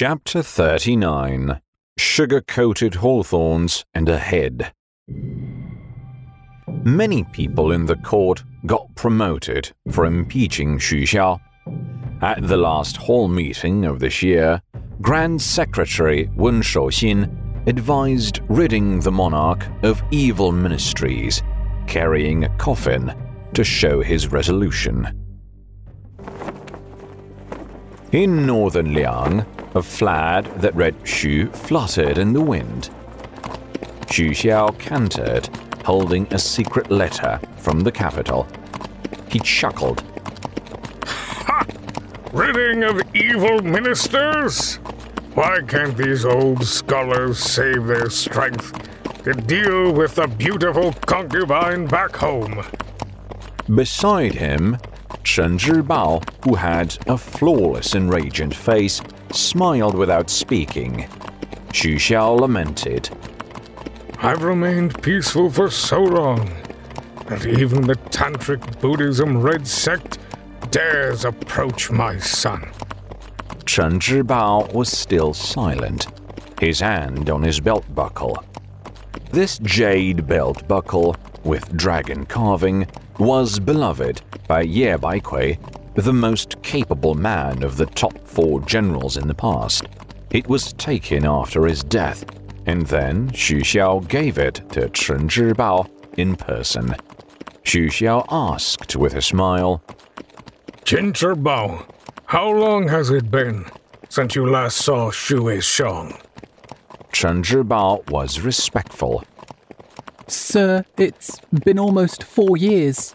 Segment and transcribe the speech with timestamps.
[0.00, 1.60] Chapter 39
[1.96, 4.72] Sugar Coated Hawthorns and a Head.
[6.84, 11.40] Many people in the court got promoted for impeaching Xu Xiao.
[12.22, 14.62] At the last hall meeting of this year,
[15.00, 21.42] Grand Secretary Wen Shouxin advised ridding the monarch of evil ministries,
[21.88, 23.12] carrying a coffin
[23.52, 25.08] to show his resolution.
[28.12, 29.44] In northern Liang,
[29.74, 32.90] a flag that read Xu fluttered in the wind.
[34.06, 35.48] Xu Xiao cantered,
[35.84, 38.46] holding a secret letter from the capital.
[39.28, 40.02] He chuckled.
[41.04, 41.66] Ha!
[42.32, 44.76] Ridding of evil ministers?
[45.34, 48.72] Why can't these old scholars save their strength
[49.24, 52.64] to deal with the beautiful concubine back home?
[53.72, 54.78] Beside him,
[55.22, 59.00] Chen Zhibao, who had a flawless and radiant face,
[59.34, 61.08] smiled without speaking.
[61.68, 63.10] Xu Xiao lamented.
[64.18, 66.50] I've remained peaceful for so long
[67.26, 70.18] that even the Tantric Buddhism Red Sect
[70.70, 72.70] dares approach my son.
[73.64, 76.06] Chen Zhibao was still silent,
[76.58, 78.42] his hand on his belt buckle.
[79.30, 82.86] This jade belt buckle, with dragon carving,
[83.18, 85.58] was beloved by Ye Baikui,
[86.04, 89.84] the most capable man of the top four generals in the past.
[90.30, 92.24] It was taken after his death,
[92.66, 96.94] and then Xu Xiao gave it to Chen Zhibao in person.
[97.64, 99.82] Xu Xiao asked with a smile,
[100.84, 101.84] Chen Zhibao,
[102.26, 103.66] how long has it been
[104.08, 106.16] since you last saw Xu Shang?
[107.12, 109.24] Chen Zhibao was respectful.
[110.28, 113.14] Sir, it's been almost four years.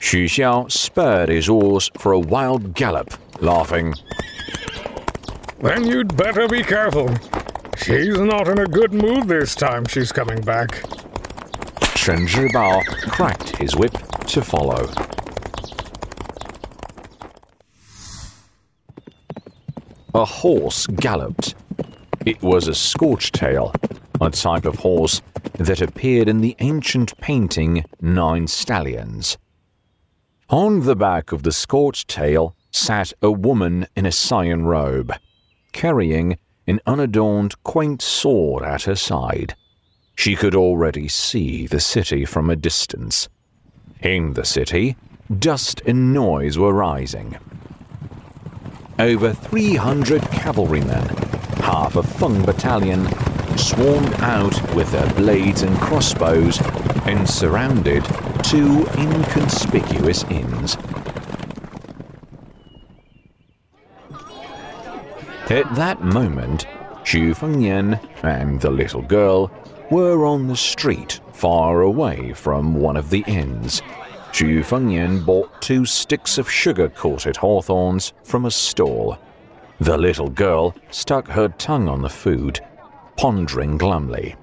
[0.00, 3.94] Xu Xiao spurred his horse for a wild gallop, laughing.
[5.60, 7.08] Then you'd better be careful.
[7.78, 10.82] She's not in a good mood this time she's coming back.
[11.94, 13.92] Chen Zhibao cracked his whip
[14.26, 14.90] to follow.
[20.14, 21.54] A horse galloped.
[22.26, 23.72] It was a scorch tail,
[24.20, 25.22] a type of horse
[25.54, 29.38] that appeared in the ancient painting Nine Stallions.
[30.50, 35.10] On the back of the scorched tail sat a woman in a cyan robe,
[35.72, 39.54] carrying an unadorned quaint sword at her side.
[40.14, 43.28] She could already see the city from a distance.
[44.02, 44.96] In the city,
[45.38, 47.38] dust and noise were rising.
[48.98, 51.08] Over 300 cavalrymen,
[51.62, 53.08] half a Fung battalion,
[53.56, 56.60] swarmed out with their blades and crossbows
[57.06, 58.04] and surrounded
[58.44, 60.76] two inconspicuous inns.
[65.48, 66.66] At that moment,
[67.04, 69.50] Xu Fengnian and the little girl
[69.90, 73.80] were on the street far away from one of the inns.
[74.32, 79.18] Xu Fengnian bought two sticks of sugar-coated hawthorns from a stall.
[79.80, 82.60] The little girl stuck her tongue on the food,
[83.16, 84.36] pondering glumly.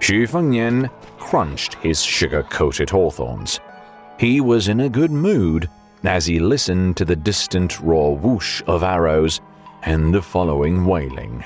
[0.00, 3.60] Xu Fengnian crunched his sugar-coated hawthorns.
[4.18, 5.68] He was in a good mood
[6.04, 9.40] as he listened to the distant raw whoosh of arrows
[9.82, 11.44] and the following wailing.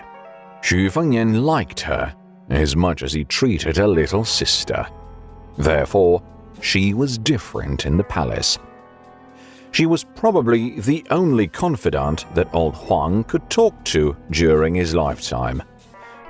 [0.62, 2.14] Xu Fengnian liked her
[2.48, 4.86] as much as he treated a little sister.
[5.58, 6.22] Therefore,
[6.60, 8.58] she was different in the palace.
[9.72, 15.60] She was probably the only confidant that old Huang could talk to during his lifetime.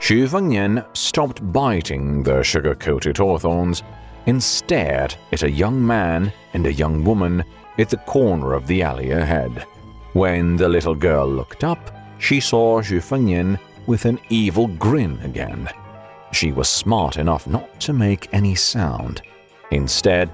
[0.05, 3.83] Xu Fengnian stopped biting the sugar-coated hawthorns
[4.27, 7.43] and stared at a young man and a young woman
[7.79, 9.65] at the corner of the alley ahead.
[10.13, 15.71] When the little girl looked up, she saw Xu Fengnian with an evil grin again.
[16.33, 19.23] She was smart enough not to make any sound.
[19.71, 20.31] Instead,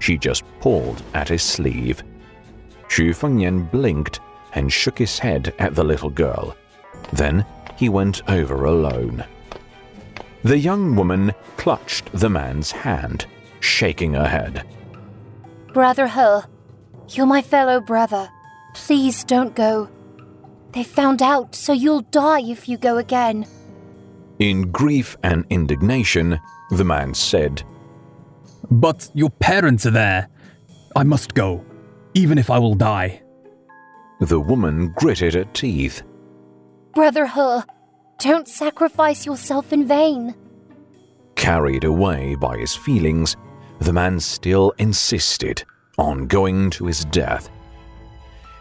[0.00, 2.04] she just pulled at his sleeve.
[2.88, 4.20] Xu Fengnian blinked
[4.52, 6.54] and shook his head at the little girl.
[7.14, 9.24] Then he went over alone.
[10.42, 13.26] The young woman clutched the man's hand,
[13.60, 14.66] shaking her head.
[15.72, 18.28] Brother He, you're my fellow brother.
[18.74, 19.88] Please don't go.
[20.72, 23.46] They found out, so you'll die if you go again.
[24.38, 26.40] In grief and indignation,
[26.70, 27.62] the man said,
[28.70, 30.28] But your parents are there.
[30.96, 31.64] I must go,
[32.14, 33.22] even if I will die.
[34.20, 36.02] The woman gritted her teeth.
[36.94, 37.60] Brother He,
[38.18, 40.34] don't sacrifice yourself in vain.
[41.34, 43.36] Carried away by his feelings,
[43.80, 45.64] the man still insisted
[45.98, 47.50] on going to his death.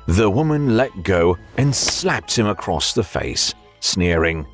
[0.07, 4.45] The woman let go and slapped him across the face, sneering.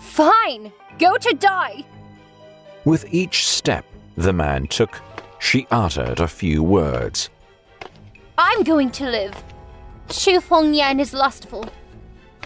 [0.00, 0.72] Fine!
[0.98, 1.84] Go to die!
[2.84, 3.84] With each step
[4.16, 5.00] the man took,
[5.38, 7.30] she uttered a few words.
[8.36, 9.42] I'm going to live.
[10.08, 11.64] Xu Fengnian is lustful.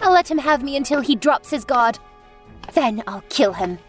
[0.01, 1.99] I'll let him have me until he drops his guard.
[2.73, 3.79] Then I'll kill him.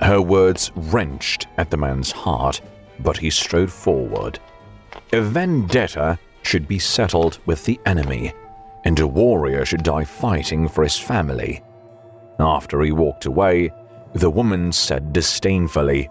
[0.00, 2.60] Her words wrenched at the man's heart,
[3.00, 4.38] but he strode forward.
[5.12, 8.32] A vendetta should be settled with the enemy,
[8.84, 11.62] and a warrior should die fighting for his family.
[12.38, 13.72] After he walked away,
[14.14, 16.08] the woman said disdainfully,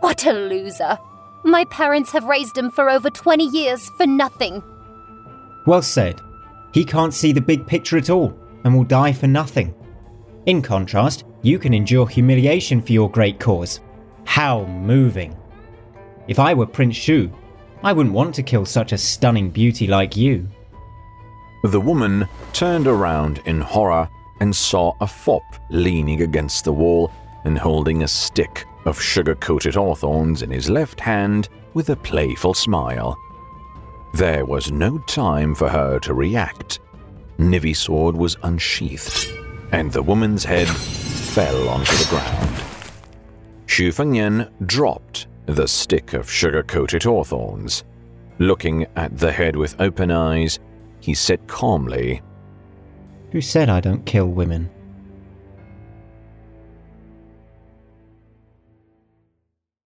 [0.00, 0.98] What a loser!
[1.44, 4.62] My parents have raised him for over 20 years for nothing.
[5.66, 6.20] Well said.
[6.72, 9.74] He can't see the big picture at all and will die for nothing.
[10.46, 13.80] In contrast, you can endure humiliation for your great cause.
[14.24, 15.36] How moving.
[16.28, 17.30] If I were Prince Shu,
[17.82, 20.48] I wouldn't want to kill such a stunning beauty like you.
[21.64, 24.08] The woman turned around in horror
[24.40, 27.12] and saw a fop leaning against the wall
[27.44, 32.54] and holding a stick of sugar coated hawthorns in his left hand with a playful
[32.54, 33.16] smile.
[34.14, 36.80] There was no time for her to react.
[37.38, 39.32] Nivi's sword was unsheathed,
[39.72, 42.56] and the woman's head fell onto the ground.
[43.66, 47.84] Xu Fengnian dropped the stick of sugar coated hawthorns.
[48.38, 50.58] Looking at the head with open eyes,
[51.00, 52.20] he said calmly,
[53.30, 54.68] Who said I don't kill women?